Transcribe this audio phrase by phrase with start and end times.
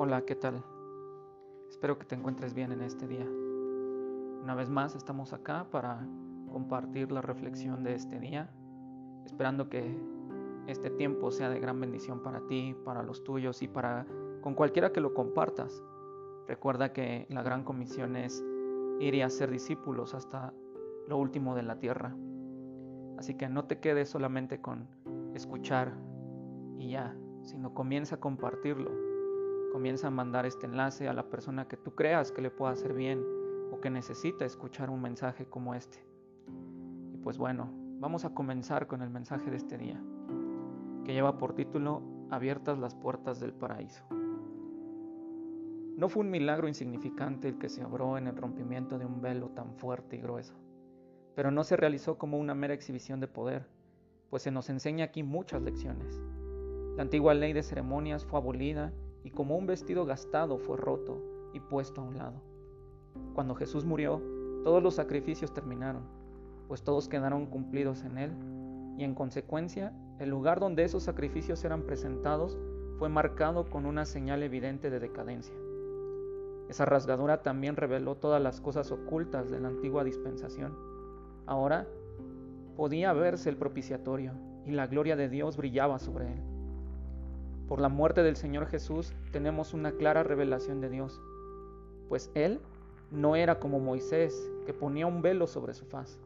[0.00, 0.62] Hola, ¿qué tal?
[1.68, 3.26] Espero que te encuentres bien en este día.
[4.44, 6.06] Una vez más estamos acá para
[6.52, 8.48] compartir la reflexión de este día,
[9.26, 9.98] esperando que
[10.68, 14.06] este tiempo sea de gran bendición para ti, para los tuyos y para
[14.40, 15.82] con cualquiera que lo compartas.
[16.46, 18.40] Recuerda que la gran comisión es
[19.00, 20.54] ir y hacer discípulos hasta
[21.08, 22.14] lo último de la tierra.
[23.18, 24.86] Así que no te quedes solamente con
[25.34, 25.92] escuchar
[26.78, 29.08] y ya, sino comienza a compartirlo
[29.72, 32.94] Comienza a mandar este enlace a la persona que tú creas que le pueda hacer
[32.94, 33.22] bien
[33.70, 35.98] o que necesita escuchar un mensaje como este.
[37.12, 40.00] Y pues bueno, vamos a comenzar con el mensaje de este día,
[41.04, 44.04] que lleva por título Abiertas las puertas del paraíso.
[45.96, 49.48] No fue un milagro insignificante el que se obró en el rompimiento de un velo
[49.48, 50.54] tan fuerte y grueso,
[51.34, 53.66] pero no se realizó como una mera exhibición de poder,
[54.30, 56.20] pues se nos enseña aquí muchas lecciones.
[56.96, 58.92] La antigua ley de ceremonias fue abolida
[59.24, 62.40] y como un vestido gastado fue roto y puesto a un lado.
[63.34, 64.22] Cuando Jesús murió,
[64.64, 66.02] todos los sacrificios terminaron,
[66.66, 68.32] pues todos quedaron cumplidos en Él,
[68.98, 72.58] y en consecuencia, el lugar donde esos sacrificios eran presentados
[72.98, 75.54] fue marcado con una señal evidente de decadencia.
[76.68, 80.76] Esa rasgadura también reveló todas las cosas ocultas de la antigua dispensación.
[81.46, 81.86] Ahora
[82.76, 84.32] podía verse el propiciatorio
[84.66, 86.57] y la gloria de Dios brillaba sobre él.
[87.68, 91.20] Por la muerte del Señor Jesús tenemos una clara revelación de Dios,
[92.08, 92.60] pues Él
[93.10, 96.18] no era como Moisés, que ponía un velo sobre su faz.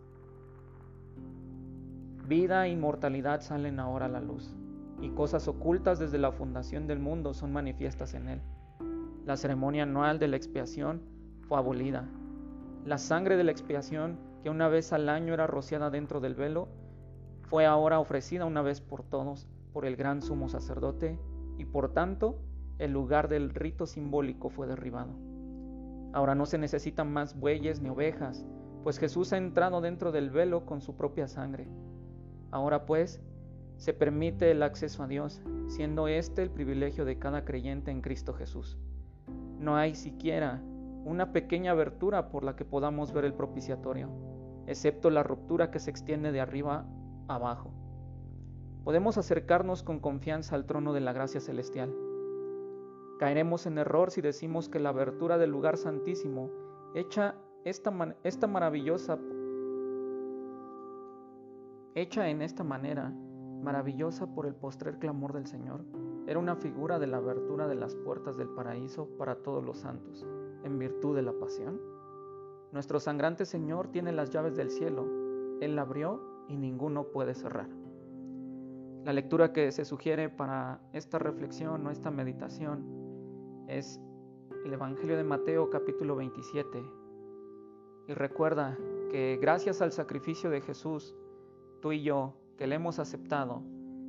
[2.29, 4.55] Vida e inmortalidad salen ahora a la luz,
[5.01, 8.41] y cosas ocultas desde la fundación del mundo son manifiestas en Él.
[9.27, 11.03] La ceremonia anual de la expiación
[11.49, 12.09] fue abolida.
[12.85, 16.69] La sangre de la expiación, que una vez al año era rociada dentro del velo,
[17.43, 21.19] fue ahora ofrecida una vez por todos por el gran sumo sacerdote
[21.59, 22.39] y por tanto
[22.79, 25.15] el lugar del rito simbólico fue derribado.
[26.13, 28.45] Ahora no se necesitan más bueyes ni ovejas,
[28.83, 31.69] pues Jesús ha entrado dentro del velo con su propia sangre.
[32.51, 33.23] Ahora pues
[33.77, 38.35] se permite el acceso a Dios, siendo este el privilegio de cada creyente en Cristo
[38.35, 38.79] Jesús.
[39.59, 40.61] No hay siquiera
[41.05, 44.09] una pequeña abertura por la que podamos ver el propiciatorio,
[44.67, 46.87] excepto la ruptura que se extiende de arriba
[47.29, 47.73] abajo
[48.85, 51.95] podemos acercarnos con confianza al trono de la gracia celestial.
[53.19, 56.51] Caeremos en error si decimos que la abertura del lugar santísimo,
[56.95, 57.93] hecha esta,
[58.25, 59.19] esta maravillosa,
[61.95, 63.13] hecha en esta manera,
[63.63, 65.85] maravillosa por el postrer clamor del Señor,
[66.27, 70.27] era una figura de la abertura de las puertas del paraíso para todos los santos,
[70.65, 71.81] en virtud de la pasión.
[72.73, 75.07] Nuestro sangrante Señor tiene las llaves del cielo,
[75.61, 77.69] Él la abrió y ninguno puede cerrar.
[79.05, 84.01] La lectura que se sugiere para esta reflexión o esta meditación es
[84.65, 86.85] el Evangelio de Mateo capítulo 27.
[88.07, 88.79] Y recuerda
[89.11, 91.17] que gracias al sacrificio de Jesús,
[91.81, 93.65] tú y yo, que le hemos aceptado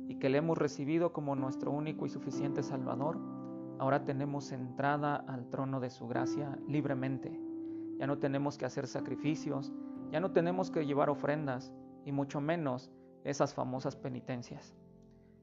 [0.06, 3.18] y que le hemos recibido como nuestro único y suficiente Salvador,
[3.80, 7.36] ahora tenemos entrada al trono de su gracia libremente.
[7.98, 9.72] Ya no tenemos que hacer sacrificios,
[10.12, 11.72] ya no tenemos que llevar ofrendas
[12.04, 12.92] y mucho menos
[13.24, 14.74] esas famosas penitencias.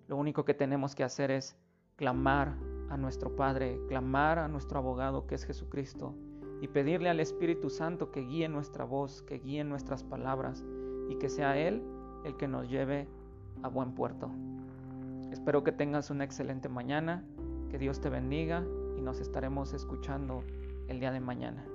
[0.07, 1.57] Lo único que tenemos que hacer es
[1.95, 2.55] clamar
[2.89, 6.15] a nuestro Padre, clamar a nuestro abogado que es Jesucristo
[6.61, 10.63] y pedirle al Espíritu Santo que guíe nuestra voz, que guíe nuestras palabras
[11.09, 11.83] y que sea Él
[12.23, 13.07] el que nos lleve
[13.63, 14.29] a buen puerto.
[15.31, 17.23] Espero que tengas una excelente mañana,
[17.69, 18.63] que Dios te bendiga
[18.97, 20.43] y nos estaremos escuchando
[20.87, 21.65] el día de mañana.